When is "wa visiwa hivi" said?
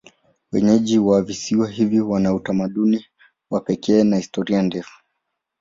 0.99-2.01